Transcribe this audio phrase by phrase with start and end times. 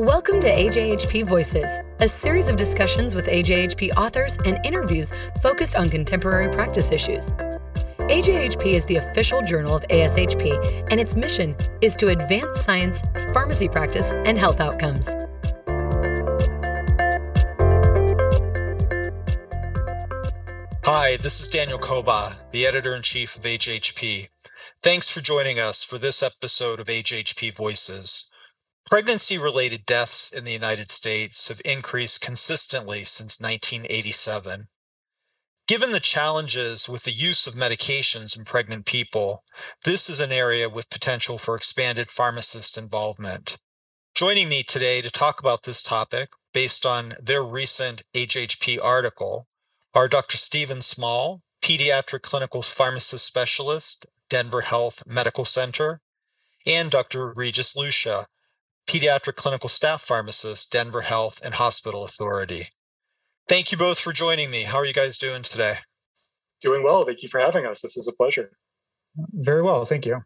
[0.00, 5.12] Welcome to AJHP Voices, a series of discussions with AJHP authors and interviews
[5.42, 7.28] focused on contemporary practice issues.
[8.08, 13.02] AJHP is the official journal of ASHP, and its mission is to advance science,
[13.34, 15.06] pharmacy practice, and health outcomes.
[20.82, 24.28] Hi, this is Daniel Cobaugh, the editor in chief of AJHP.
[24.82, 28.29] Thanks for joining us for this episode of AJHP Voices.
[28.90, 34.66] Pregnancy related deaths in the United States have increased consistently since 1987.
[35.68, 39.44] Given the challenges with the use of medications in pregnant people,
[39.84, 43.58] this is an area with potential for expanded pharmacist involvement.
[44.12, 49.46] Joining me today to talk about this topic, based on their recent AJHP article,
[49.94, 50.36] are Dr.
[50.36, 56.00] Stephen Small, pediatric clinical pharmacist specialist, Denver Health Medical Center,
[56.66, 57.32] and Dr.
[57.32, 58.26] Regis Lucia,
[58.86, 62.68] pediatric clinical staff pharmacist, Denver Health and Hospital Authority.
[63.48, 64.62] Thank you both for joining me.
[64.62, 65.78] How are you guys doing today?
[66.60, 67.04] Doing well.
[67.04, 67.80] Thank you for having us.
[67.80, 68.50] This is a pleasure.
[69.32, 69.84] Very well.
[69.84, 70.16] Thank you.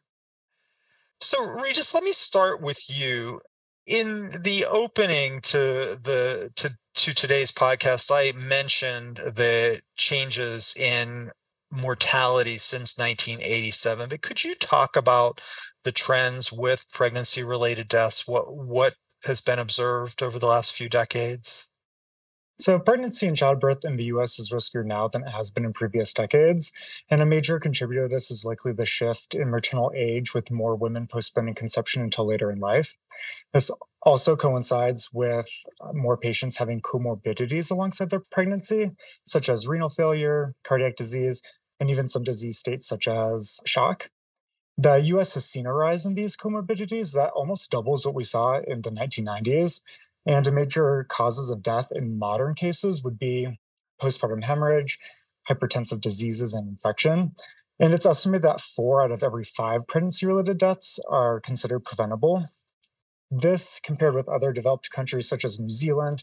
[1.20, 3.40] So, Regis, let me start with you.
[3.86, 11.30] In the opening to the to to today's podcast, I mentioned the changes in
[11.74, 14.08] mortality since 1987.
[14.08, 15.40] But could you talk about
[15.84, 18.26] the trends with pregnancy related deaths?
[18.26, 18.94] What what
[19.24, 21.66] has been observed over the last few decades?
[22.60, 25.72] So, pregnancy and childbirth in the US is riskier now than it has been in
[25.72, 26.70] previous decades.
[27.10, 30.76] And a major contributor to this is likely the shift in maternal age, with more
[30.76, 32.96] women postponing conception until later in life.
[33.52, 35.48] This also coincides with
[35.80, 38.92] uh, more patients having comorbidities alongside their pregnancy,
[39.26, 41.42] such as renal failure, cardiac disease,
[41.80, 44.10] and even some disease states such as shock.
[44.76, 48.60] The US has seen a rise in these comorbidities that almost doubles what we saw
[48.60, 49.82] in the 1990s.
[50.26, 53.58] And major causes of death in modern cases would be
[54.00, 54.98] postpartum hemorrhage,
[55.48, 57.34] hypertensive diseases, and infection.
[57.78, 62.46] And it's estimated that four out of every five pregnancy related deaths are considered preventable.
[63.30, 66.22] This, compared with other developed countries such as New Zealand,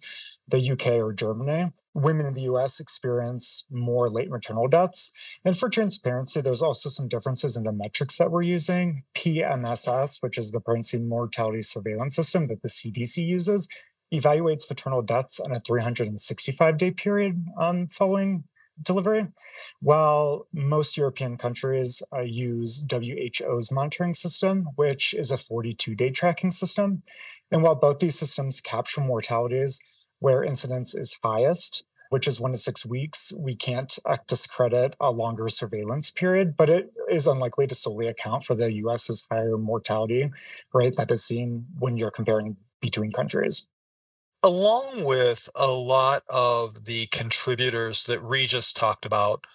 [0.51, 5.12] the UK or Germany, women in the US experience more late maternal deaths.
[5.44, 9.03] And for transparency, there's also some differences in the metrics that we're using.
[9.16, 13.67] PMSS, which is the pregnancy mortality surveillance system that the CDC uses,
[14.13, 18.44] evaluates maternal deaths on a 365 day period um, following
[18.81, 19.28] delivery,
[19.79, 26.51] while most European countries uh, use WHO's monitoring system, which is a 42 day tracking
[26.51, 27.03] system.
[27.51, 29.79] And while both these systems capture mortalities,
[30.21, 35.09] where incidence is highest, which is one to six weeks, we can't uh, discredit a
[35.09, 40.31] longer surveillance period, but it is unlikely to solely account for the US's higher mortality
[40.73, 43.67] rate that is seen when you're comparing between countries.
[44.43, 49.45] Along with a lot of the contributors that Regis talked about,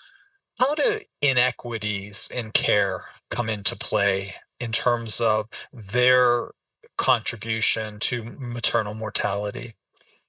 [0.58, 6.50] how do inequities in care come into play in terms of their
[6.98, 9.74] contribution to maternal mortality?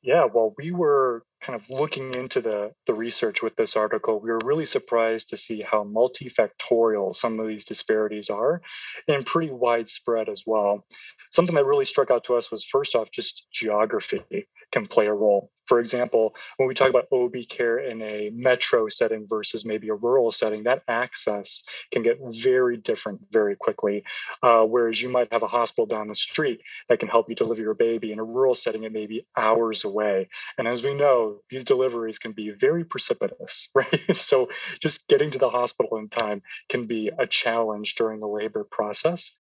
[0.08, 4.30] Yeah, well, we were kind of looking into the, the research with this article, we
[4.30, 8.62] were really surprised to see how multifactorial some of these disparities are
[9.08, 10.86] and pretty widespread as well.
[11.32, 15.14] Something that really struck out to us was first off, just geography can play a
[15.14, 15.52] role.
[15.66, 19.94] For example, when we talk about OB care in a metro setting versus maybe a
[19.94, 24.04] rural setting, that access can get very different very quickly.
[24.42, 27.62] Uh, whereas you might have a hospital down the street that can help you deliver
[27.62, 28.12] your baby.
[28.12, 30.30] In a rural setting, it may be hours away.
[30.58, 34.16] And as we know, these deliveries can be very precipitous, right?
[34.16, 34.50] so
[34.82, 39.32] just getting to the hospital in time can be a challenge during the labor process.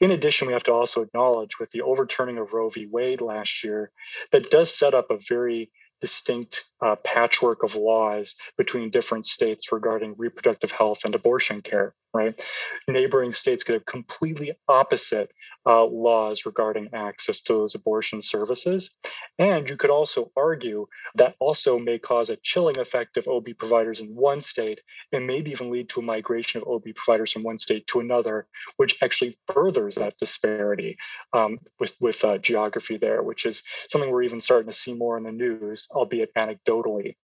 [0.00, 2.86] In addition, we have to also acknowledge with the overturning of Roe v.
[2.86, 3.90] Wade last year,
[4.30, 5.70] that does set up a very
[6.00, 12.40] distinct uh, patchwork of laws between different states regarding reproductive health and abortion care, right?
[12.88, 15.30] Neighboring states could have completely opposite
[15.66, 18.90] uh, laws regarding access to those abortion services.
[19.38, 20.86] And you could also argue
[21.16, 24.80] that also may cause a chilling effect of OB providers in one state
[25.12, 28.46] and maybe even lead to a migration of OB providers from one state to another,
[28.76, 30.96] which actually furthers that disparity
[31.32, 35.18] um, with, with uh, geography there, which is something we're even starting to see more
[35.18, 36.30] in the news, albeit
[36.66, 37.16] anecdotally.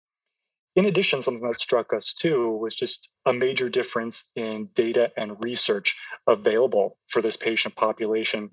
[0.75, 5.43] In addition, something that struck us too was just a major difference in data and
[5.45, 5.97] research
[6.27, 8.51] available for this patient population.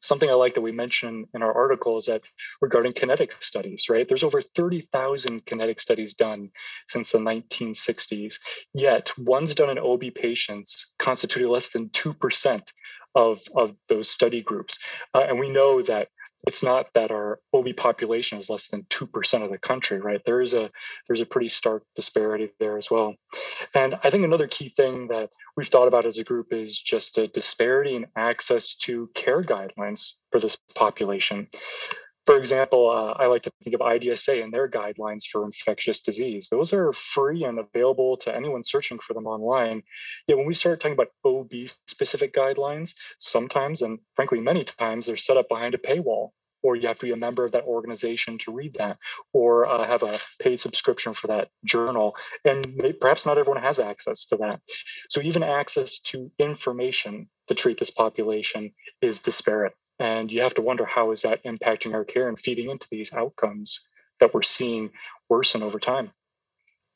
[0.00, 2.22] Something I like that we mentioned in our article is that
[2.60, 4.06] regarding kinetic studies, right?
[4.08, 6.50] There's over 30,000 kinetic studies done
[6.86, 8.36] since the 1960s,
[8.72, 12.62] yet ones done in OB patients constituted less than 2%
[13.16, 14.78] of, of those study groups.
[15.12, 16.06] Uh, and we know that
[16.46, 20.20] it's not that our OB population is less than 2% of the country, right?
[20.24, 20.70] There is a
[21.06, 23.14] there's a pretty stark disparity there as well.
[23.74, 27.18] And I think another key thing that we've thought about as a group is just
[27.18, 31.48] a disparity in access to care guidelines for this population.
[32.28, 36.50] For example, uh, I like to think of IDSA and their guidelines for infectious disease.
[36.50, 39.82] Those are free and available to anyone searching for them online.
[40.26, 41.50] Yet when we start talking about OB
[41.86, 46.32] specific guidelines, sometimes and frankly, many times, they're set up behind a paywall
[46.62, 48.98] or you have to be a member of that organization to read that,
[49.32, 52.14] or uh, have a paid subscription for that journal.
[52.44, 54.60] And perhaps not everyone has access to that.
[55.08, 59.72] So even access to information to treat this population is disparate.
[59.98, 63.12] And you have to wonder how is that impacting our care and feeding into these
[63.12, 63.80] outcomes
[64.20, 64.90] that we're seeing
[65.28, 66.10] worsen over time.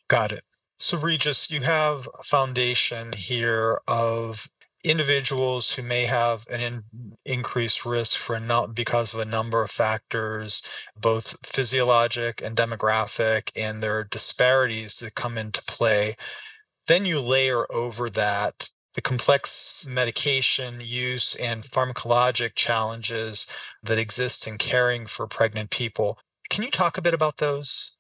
[0.09, 0.45] Got it.
[0.79, 4.49] So, Regis, you have a foundation here of
[4.85, 6.83] individuals who may have an in,
[7.25, 10.63] increased risk for not because of a number of factors,
[11.01, 16.17] both physiologic and demographic, and there are disparities that come into play.
[16.89, 23.47] Then you layer over that the complex medication use and pharmacologic challenges
[23.83, 26.19] that exist in caring for pregnant people.
[26.51, 27.93] Can you talk a bit about those?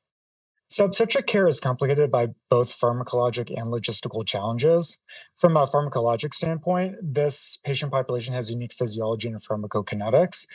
[0.73, 4.99] So, obstetric care is complicated by both pharmacologic and logistical challenges.
[5.37, 10.47] From a pharmacologic standpoint, this patient population has unique physiology and pharmacokinetics.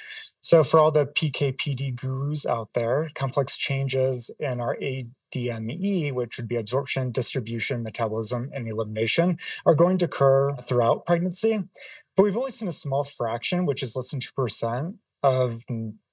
[0.42, 4.76] So, for all the PKPD gurus out there, complex changes in our
[5.34, 11.64] ADME, which would be absorption, distribution, metabolism, and elimination, are going to occur throughout pregnancy.
[12.16, 15.66] But we've only seen a small fraction, which is less than 2%, of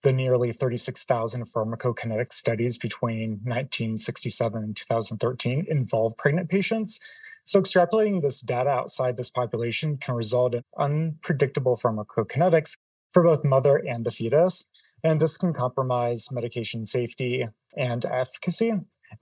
[0.03, 7.01] the nearly 36,000 pharmacokinetic studies between 1967 and 2013 involve pregnant patients.
[7.47, 12.79] So, extrapolating this data outside this population can result in unpredictable pharmacokinetics
[13.11, 14.69] for both mother and the fetus.
[15.05, 17.47] And this can compromise medication safety
[17.77, 18.73] and efficacy.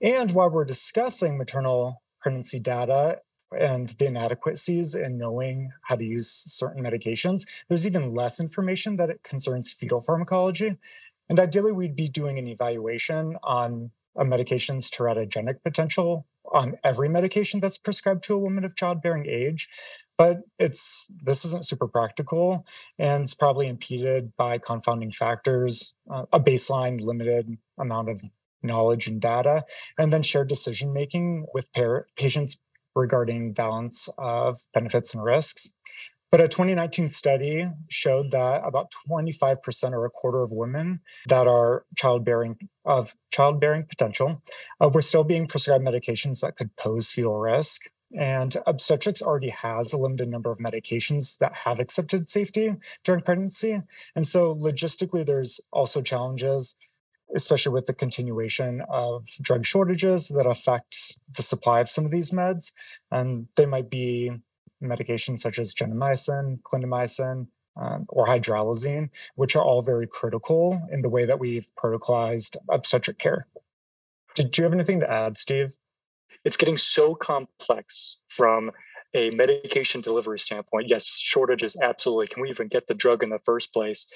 [0.01, 3.19] And while we're discussing maternal pregnancy data
[3.51, 9.09] and the inadequacies in knowing how to use certain medications, there's even less information that
[9.09, 10.77] it concerns fetal pharmacology.
[11.29, 17.59] And ideally, we'd be doing an evaluation on a medication's teratogenic potential on every medication
[17.59, 19.67] that's prescribed to a woman of childbearing age.
[20.23, 22.65] But it's this isn't super practical
[22.97, 28.21] and it's probably impeded by confounding factors, uh, a baseline limited amount of
[28.61, 29.65] knowledge and data,
[29.99, 32.57] and then shared decision making with par- patients
[32.95, 35.75] regarding balance of benefits and risks.
[36.31, 41.85] But a 2019 study showed that about 25% or a quarter of women that are
[41.97, 44.41] childbearing of childbearing potential
[44.79, 47.81] uh, were still being prescribed medications that could pose fetal risk.
[48.19, 53.81] And obstetrics already has a limited number of medications that have accepted safety during pregnancy.
[54.15, 56.75] And so logistically, there's also challenges
[57.35, 62.31] especially with the continuation of drug shortages that affect the supply of some of these
[62.31, 62.71] meds.
[63.11, 64.31] And they might be
[64.81, 71.09] medications such as gentamicin, clindamycin, um, or hydralazine, which are all very critical in the
[71.09, 73.47] way that we've protocolized obstetric care.
[74.35, 75.75] Did you have anything to add, Steve?
[76.45, 78.71] It's getting so complex from
[79.13, 80.89] a medication delivery standpoint.
[80.89, 82.27] Yes, shortages, absolutely.
[82.27, 84.07] Can we even get the drug in the first place?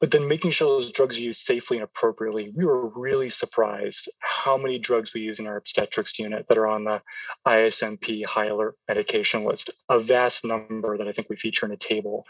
[0.00, 2.50] but then making sure those drugs are used safely and appropriately.
[2.54, 6.66] We were really surprised how many drugs we use in our obstetrics unit that are
[6.66, 7.02] on the
[7.46, 11.76] ISMP high alert medication list, a vast number that I think we feature in a
[11.76, 12.24] table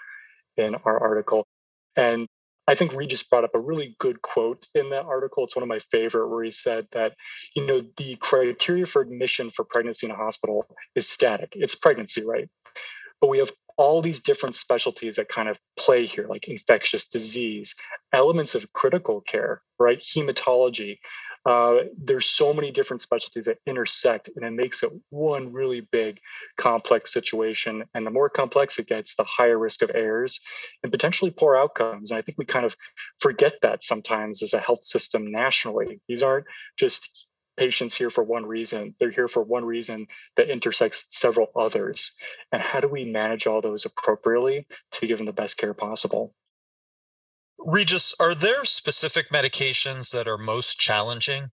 [0.56, 1.46] in our article.
[1.94, 2.26] And
[2.70, 5.44] I think Regis brought up a really good quote in that article.
[5.44, 7.14] It's one of my favorite, where he said that,
[7.56, 11.50] you know, the criteria for admission for pregnancy in a hospital is static.
[11.54, 12.48] It's pregnancy, right?
[13.20, 17.74] But we have all these different specialties that kind of play here, like infectious disease,
[18.12, 20.00] elements of critical care, right?
[20.00, 20.98] Hematology.
[21.46, 26.18] Uh, there's so many different specialties that intersect, and it makes it one really big,
[26.58, 27.82] complex situation.
[27.94, 30.40] And the more complex it gets, the higher risk of errors
[30.82, 32.10] and potentially poor outcomes.
[32.10, 32.76] And I think we kind of
[33.18, 36.02] forget that sometimes as a health system nationally.
[36.06, 36.44] These aren't
[36.78, 38.94] just patients here for one reason.
[38.98, 42.12] They're here for one reason that intersects several others.
[42.52, 46.34] And how do we manage all those appropriately to give them the best care possible?
[47.58, 51.50] Regis, are there specific medications that are most challenging?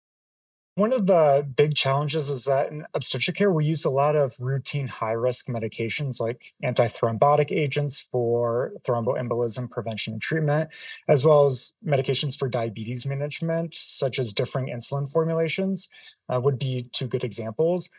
[0.75, 4.35] One of the big challenges is that in obstetric care, we use a lot of
[4.41, 10.71] routine high risk medications like antithrombotic agents for thromboembolism prevention and treatment,
[11.09, 15.91] as well as medications for diabetes management, such as differing insulin formulations,
[16.31, 17.91] uh, would be two good examples.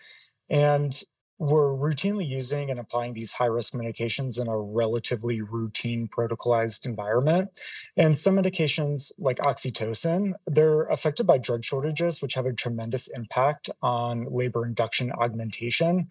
[0.50, 1.00] And
[1.44, 7.50] we're routinely using and applying these high risk medications in a relatively routine protocolized environment.
[7.98, 13.70] And some medications, like oxytocin, they're affected by drug shortages, which have a tremendous impact
[13.82, 16.08] on labor induction augmentation.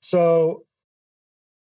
[0.00, 0.66] So,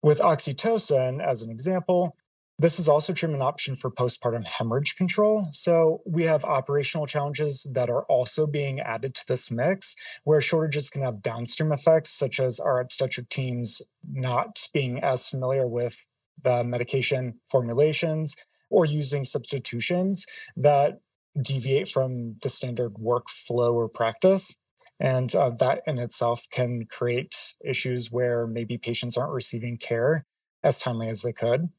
[0.03, 2.17] with oxytocin, as an example,
[2.61, 5.49] this is also treatment option for postpartum hemorrhage control.
[5.53, 10.91] So we have operational challenges that are also being added to this mix, where shortages
[10.91, 13.81] can have downstream effects, such as our obstetric teams
[14.13, 16.07] not being as familiar with
[16.43, 18.37] the medication formulations
[18.69, 21.01] or using substitutions that
[21.41, 24.61] deviate from the standard workflow or practice.
[24.99, 30.27] And uh, that in itself can create issues where maybe patients aren't receiving care
[30.63, 31.71] as timely as they could.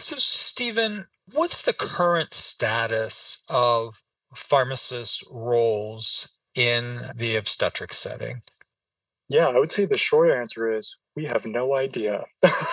[0.00, 8.42] So, Stephen, what's the current status of pharmacist roles in the obstetric setting?
[9.28, 12.24] Yeah, I would say the short answer is we have no idea.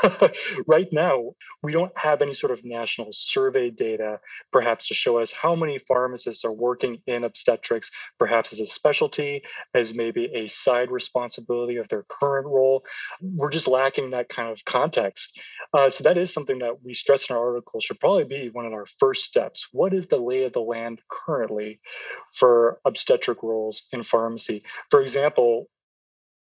[0.67, 1.31] right now,
[1.63, 4.19] we don't have any sort of national survey data,
[4.51, 9.41] perhaps to show us how many pharmacists are working in obstetrics, perhaps as a specialty,
[9.73, 12.83] as maybe a side responsibility of their current role.
[13.19, 15.41] We're just lacking that kind of context.
[15.73, 18.67] Uh, so, that is something that we stress in our article should probably be one
[18.67, 19.69] of our first steps.
[19.71, 21.79] What is the lay of the land currently
[22.31, 24.61] for obstetric roles in pharmacy?
[24.91, 25.67] For example,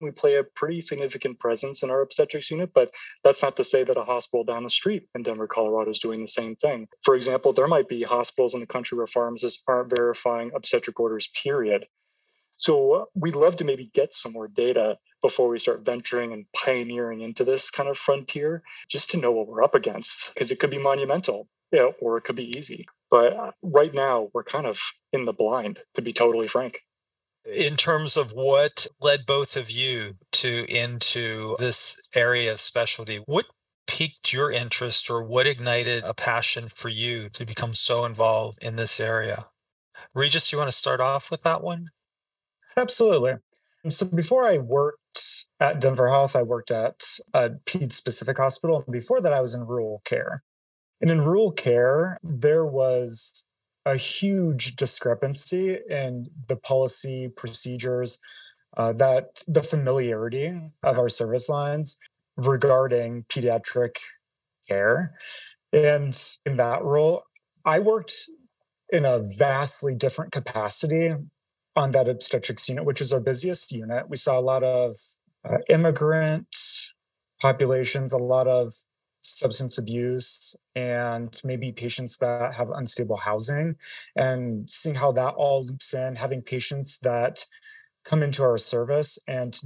[0.03, 2.91] we play a pretty significant presence in our obstetrics unit, but
[3.23, 6.21] that's not to say that a hospital down the street in Denver, Colorado is doing
[6.21, 6.87] the same thing.
[7.03, 11.27] For example, there might be hospitals in the country where pharmacists aren't verifying obstetric orders,
[11.27, 11.85] period.
[12.57, 17.21] So we'd love to maybe get some more data before we start venturing and pioneering
[17.21, 20.69] into this kind of frontier, just to know what we're up against, because it could
[20.69, 22.85] be monumental you know, or it could be easy.
[23.09, 24.79] But uh, right now, we're kind of
[25.11, 26.81] in the blind, to be totally frank
[27.45, 33.45] in terms of what led both of you to into this area of specialty what
[33.85, 38.75] piqued your interest or what ignited a passion for you to become so involved in
[38.75, 39.47] this area?
[40.13, 41.87] Regis you want to start off with that one?
[42.77, 43.33] Absolutely.
[43.89, 48.85] So before i worked at denver health i worked at a ped specific hospital.
[48.89, 50.41] Before that i was in rural care.
[51.01, 53.45] And in rural care there was
[53.85, 58.19] a huge discrepancy in the policy procedures
[58.77, 61.97] uh, that the familiarity of our service lines
[62.37, 63.97] regarding pediatric
[64.67, 65.13] care.
[65.71, 67.23] And in that role,
[67.65, 68.13] I worked
[68.89, 71.13] in a vastly different capacity
[71.75, 74.09] on that obstetrics unit, which is our busiest unit.
[74.09, 74.95] We saw a lot of
[75.43, 76.55] uh, immigrant
[77.41, 78.73] populations, a lot of
[79.43, 83.75] substance abuse and maybe patients that have unstable housing
[84.15, 87.45] and seeing how that all loops in having patients that
[88.05, 89.59] come into our service and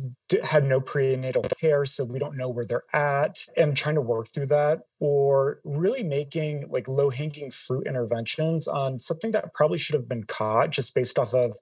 [0.44, 4.28] had no prenatal care so we don't know where they're at and trying to work
[4.28, 9.96] through that or really making like low hanging fruit interventions on something that probably should
[9.96, 11.56] have been caught just based off of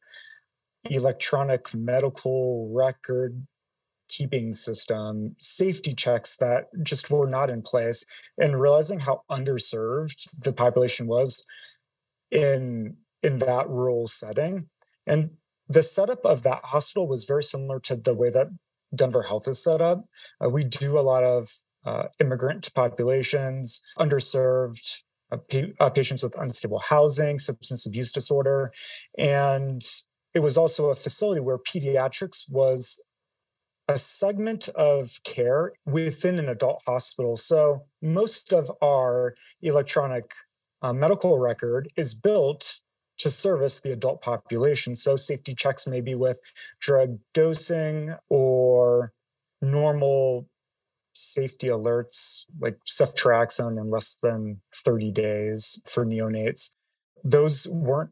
[0.89, 3.45] electronic medical record
[4.07, 8.05] keeping system, safety checks that just were not in place,
[8.37, 11.45] and realizing how underserved the population was
[12.31, 14.69] in in that rural setting.
[15.07, 15.31] And
[15.67, 18.47] the setup of that hospital was very similar to the way that
[18.93, 20.05] Denver Health is set up.
[20.43, 21.49] Uh, we do a lot of
[21.85, 28.71] uh, immigrant populations, underserved uh, pa- uh, patients with unstable housing, substance abuse disorder,
[29.17, 29.83] and
[30.33, 33.01] it was also a facility where pediatrics was
[33.87, 37.37] a segment of care within an adult hospital.
[37.37, 40.31] So most of our electronic
[40.81, 42.79] uh, medical record is built
[43.19, 44.95] to service the adult population.
[44.95, 46.39] So safety checks maybe with
[46.81, 49.13] drug dosing or
[49.61, 50.47] normal
[51.13, 56.75] safety alerts like ceftriaxone in less than 30 days for neonates.
[57.23, 58.11] Those weren't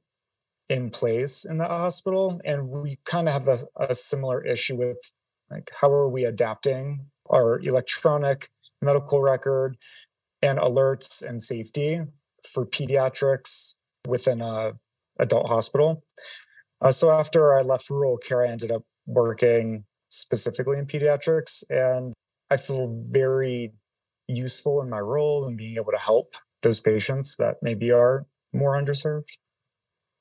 [0.70, 2.40] in place in the hospital.
[2.46, 4.98] And we kind of have a, a similar issue with
[5.54, 8.50] like, how are we adapting our electronic
[8.82, 9.78] medical record
[10.42, 12.02] and alerts and safety
[12.48, 13.76] for pediatrics
[14.08, 14.74] within a
[15.20, 16.04] adult hospital?
[16.82, 22.14] Uh, so after I left rural care, I ended up working specifically in pediatrics, and
[22.50, 23.74] I feel very
[24.28, 28.74] useful in my role and being able to help those patients that maybe are more
[28.80, 29.38] underserved.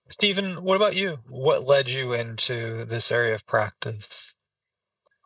[0.09, 1.21] Stephen, what about you?
[1.29, 4.32] What led you into this area of practice?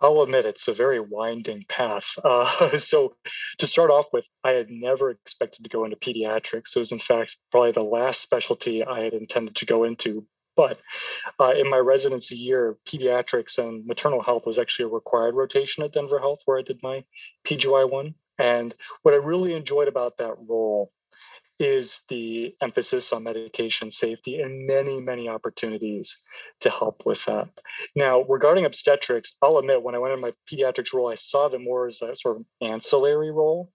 [0.00, 2.14] I'll admit it's a very winding path.
[2.22, 3.16] Uh, so,
[3.58, 6.76] to start off with, I had never expected to go into pediatrics.
[6.76, 10.26] It was, in fact, probably the last specialty I had intended to go into
[10.56, 10.80] But
[11.38, 15.92] uh, in my residency year, pediatrics and maternal health was actually a required rotation at
[15.92, 17.04] Denver Health, where I did my
[17.44, 18.14] PGY1.
[18.38, 20.92] And what I really enjoyed about that role
[21.58, 26.18] is the emphasis on medication safety and many, many opportunities
[26.60, 27.48] to help with that.
[27.94, 31.60] Now, regarding obstetrics, I'll admit when I went in my pediatrics role, I saw it
[31.60, 33.72] more as that sort of ancillary role.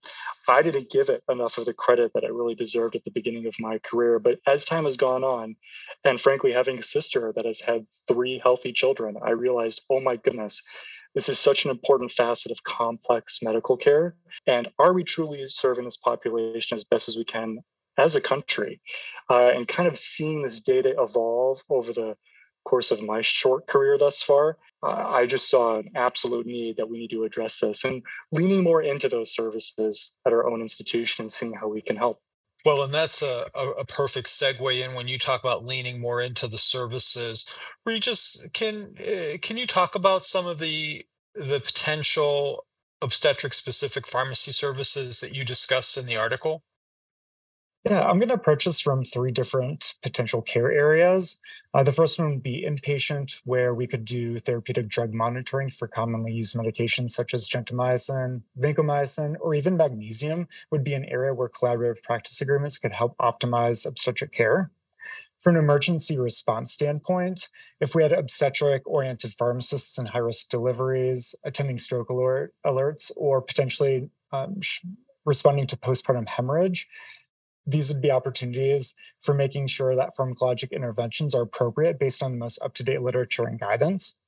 [0.47, 3.47] I didn't give it enough of the credit that I really deserved at the beginning
[3.47, 4.19] of my career.
[4.19, 5.55] But as time has gone on,
[6.05, 10.17] and frankly, having a sister that has had three healthy children, I realized, oh my
[10.17, 10.61] goodness,
[11.15, 14.15] this is such an important facet of complex medical care.
[14.47, 17.59] And are we truly serving this population as best as we can
[18.01, 18.81] as a country?
[19.29, 22.15] Uh, and kind of seeing this data evolve over the
[22.65, 26.89] course of my short career thus far, uh, I just saw an absolute need that
[26.89, 31.23] we need to address this and leaning more into those services at our own institution,
[31.23, 32.19] and seeing how we can help.
[32.63, 36.47] Well, and that's a, a, perfect segue in when you talk about leaning more into
[36.47, 37.45] the services.
[37.99, 41.03] Just can uh, can you talk about some of the
[41.33, 42.65] the potential
[43.01, 46.61] obstetric specific pharmacy services that you discussed in the article?
[47.89, 51.41] Yeah, I'm going to approach this from three different potential care areas.
[51.73, 55.87] Uh, the first one would be inpatient, where we could do therapeutic drug monitoring for
[55.87, 61.49] commonly used medications such as gentamicin, vancomycin, or even magnesium, would be an area where
[61.49, 64.69] collaborative practice agreements could help optimize obstetric care.
[65.39, 71.33] From an emergency response standpoint, if we had obstetric oriented pharmacists in high risk deliveries,
[71.45, 74.59] attending stroke alert, alerts, or potentially um,
[75.25, 76.87] responding to postpartum hemorrhage,
[77.65, 82.37] these would be opportunities for making sure that pharmacologic interventions are appropriate based on the
[82.37, 84.19] most up to date literature and guidance.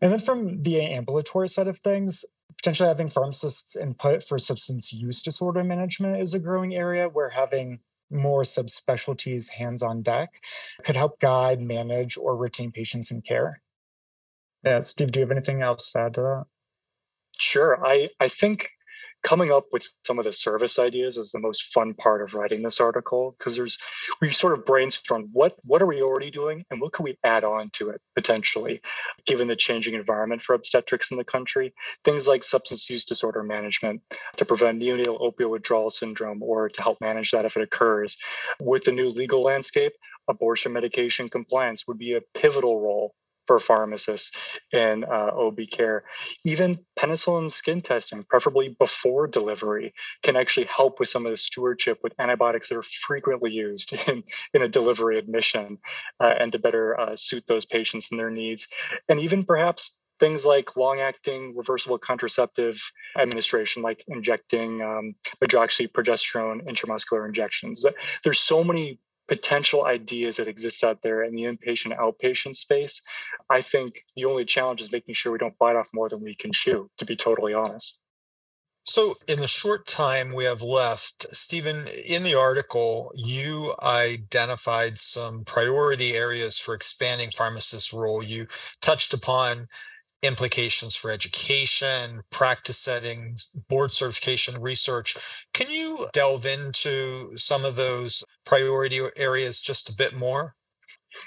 [0.00, 2.24] And then from the ambulatory side of things,
[2.56, 7.80] potentially having pharmacists input for substance use disorder management is a growing area where having
[8.10, 10.42] more subspecialties hands on deck
[10.84, 13.62] could help guide, manage, or retain patients in care.
[14.64, 16.44] Yeah, Steve, do you have anything else to add to that?
[17.38, 17.84] Sure.
[17.86, 18.70] I, I think
[19.22, 22.62] coming up with some of the service ideas is the most fun part of writing
[22.62, 23.78] this article because there's
[24.20, 27.44] we sort of brainstorm what what are we already doing and what can we add
[27.44, 28.80] on to it potentially
[29.26, 31.72] given the changing environment for obstetrics in the country.
[32.04, 34.02] Things like substance use disorder management
[34.36, 38.16] to prevent neonatal opioid withdrawal syndrome or to help manage that if it occurs.
[38.60, 39.92] With the new legal landscape
[40.28, 43.14] abortion medication compliance would be a pivotal role
[43.50, 44.30] for pharmacists
[44.70, 46.04] in uh, OB care.
[46.44, 51.98] Even penicillin skin testing, preferably before delivery, can actually help with some of the stewardship
[52.04, 54.22] with antibiotics that are frequently used in,
[54.54, 55.78] in a delivery admission
[56.20, 58.68] uh, and to better uh, suit those patients and their needs.
[59.08, 62.80] And even perhaps things like long-acting reversible contraceptive
[63.18, 67.84] administration, like injecting um, medroxyprogesterone intramuscular injections.
[68.22, 73.00] There's so many potential ideas that exist out there in the inpatient outpatient space.
[73.48, 76.34] I think the only challenge is making sure we don't bite off more than we
[76.34, 77.96] can chew, to be totally honest.
[78.84, 85.44] So, in the short time we have left, Stephen, in the article, you identified some
[85.44, 88.24] priority areas for expanding pharmacists' role.
[88.24, 88.48] You
[88.82, 89.68] touched upon
[90.24, 95.16] implications for education, practice settings, board certification, research.
[95.54, 100.54] Can you delve into some of those priority areas just a bit more?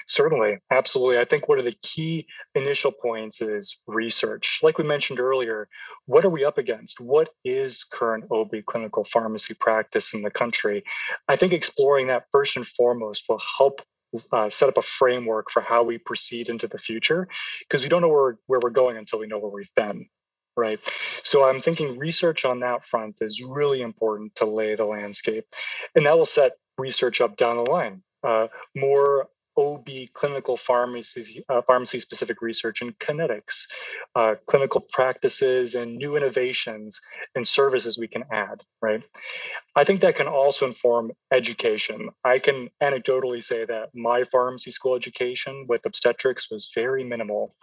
[0.06, 1.18] Certainly, absolutely.
[1.18, 4.60] I think one of the key initial points is research.
[4.62, 5.68] Like we mentioned earlier,
[6.06, 7.00] what are we up against?
[7.00, 10.84] What is current OB clinical pharmacy practice in the country?
[11.28, 13.82] I think exploring that first and foremost will help
[14.32, 17.28] uh, set up a framework for how we proceed into the future
[17.60, 20.06] because we don't know where, where we're going until we know where we've been
[20.56, 20.78] right
[21.24, 25.44] so i'm thinking research on that front is really important to lay the landscape
[25.96, 31.62] and that will set research up down the line uh, more OB clinical pharmacy, uh,
[31.62, 33.66] pharmacy specific research and kinetics,
[34.16, 37.00] uh, clinical practices and new innovations
[37.36, 39.02] and services we can add, right?
[39.76, 42.10] I think that can also inform education.
[42.24, 47.54] I can anecdotally say that my pharmacy school education with obstetrics was very minimal.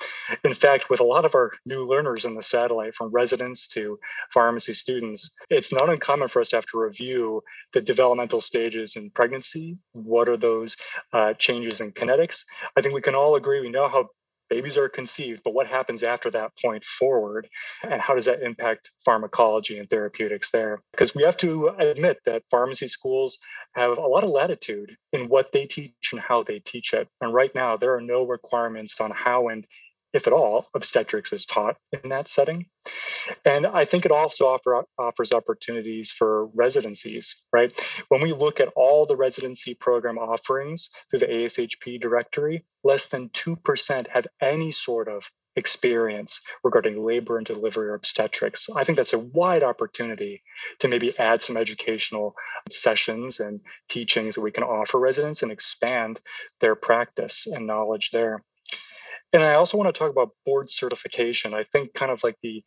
[0.43, 3.97] In fact, with a lot of our new learners in the satellite, from residents to
[4.33, 7.41] pharmacy students, it's not uncommon for us to have to review
[7.73, 9.77] the developmental stages in pregnancy.
[9.93, 10.75] What are those
[11.13, 12.45] uh, changes in kinetics.
[12.75, 14.09] I think we can all agree we know how
[14.51, 17.47] babies are conceived, but what happens after that point forward?
[17.83, 20.83] And how does that impact pharmacology and therapeutics there?
[20.91, 23.37] Because we have to admit that pharmacy schools
[23.75, 27.07] have a lot of latitude in what they teach and how they teach it.
[27.21, 29.65] And right now, there are no requirements on how and
[30.13, 32.65] if at all, obstetrics is taught in that setting.
[33.45, 37.71] And I think it also offer, offers opportunities for residencies, right?
[38.09, 43.29] When we look at all the residency program offerings through the ASHP directory, less than
[43.29, 48.69] 2% have any sort of experience regarding labor and delivery or obstetrics.
[48.75, 50.43] I think that's a wide opportunity
[50.79, 52.35] to maybe add some educational
[52.69, 56.21] sessions and teachings that we can offer residents and expand
[56.61, 58.43] their practice and knowledge there.
[59.33, 61.53] And I also want to talk about board certification.
[61.53, 62.63] I think kind of like the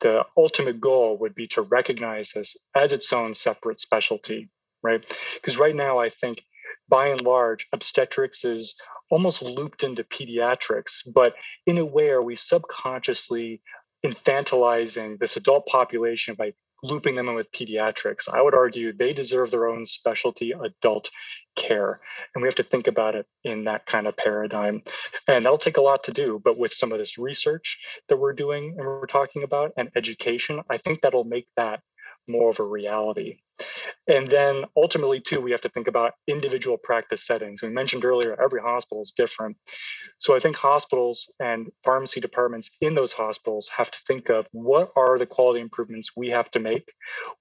[0.00, 4.50] the ultimate goal would be to recognize this as its own separate specialty,
[4.82, 5.02] right?
[5.34, 6.42] Because right now I think
[6.88, 8.74] by and large, obstetrics is
[9.10, 11.34] almost looped into pediatrics, but
[11.66, 13.62] in a way, are we subconsciously
[14.04, 18.28] infantilizing this adult population by looping them in with pediatrics?
[18.28, 21.10] I would argue they deserve their own specialty adult
[21.56, 22.00] care.
[22.34, 24.82] And we have to think about it in that kind of paradigm.
[25.26, 26.40] And that'll take a lot to do.
[26.42, 30.62] But with some of this research that we're doing and we're talking about and education,
[30.70, 31.80] I think that'll make that
[32.28, 33.38] more of a reality.
[34.08, 37.62] And then ultimately, too, we have to think about individual practice settings.
[37.62, 39.56] We mentioned earlier, every hospital is different.
[40.18, 44.92] So I think hospitals and pharmacy departments in those hospitals have to think of what
[44.96, 46.92] are the quality improvements we have to make?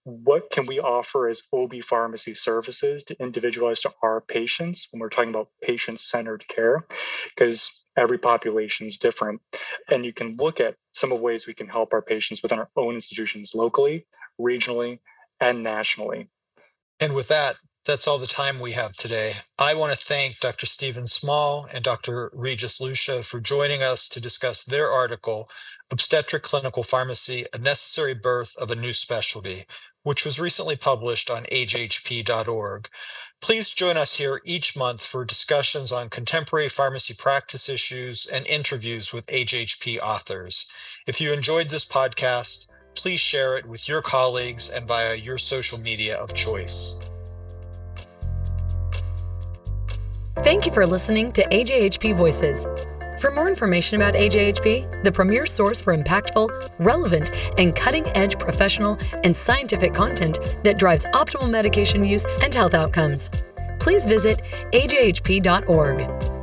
[0.04, 5.10] What can we offer as OB pharmacy services to individualize to our patients when we're
[5.10, 6.88] talking about patient centered care?
[7.36, 9.42] Because every population is different.
[9.90, 12.70] And you can look at some of ways we can help our patients within our
[12.76, 14.06] own institutions locally,
[14.40, 15.00] regionally,
[15.40, 16.30] and nationally.
[17.00, 19.34] And with that, that's all the time we have today.
[19.60, 20.66] I want to thank Dr.
[20.66, 22.32] Stephen Small and Dr.
[22.34, 25.48] Regis Lucia for joining us to discuss their article,
[25.92, 29.66] Obstetric Clinical Pharmacy A Necessary Birth of a New Specialty,
[30.02, 32.90] which was recently published on ajhp.org.
[33.40, 39.14] Please join us here each month for discussions on contemporary pharmacy practice issues and interviews
[39.14, 40.68] with AJHP authors.
[41.06, 45.80] If you enjoyed this podcast, please share it with your colleagues and via your social
[45.80, 47.00] media of choice.
[50.38, 52.66] Thank you for listening to AJHP Voices.
[53.20, 59.00] For more information about AJHP, the premier source for impactful, relevant, and cutting edge professional
[59.24, 63.30] and scientific content that drives optimal medication use and health outcomes,
[63.80, 64.42] please visit
[64.74, 66.35] ajhp.org.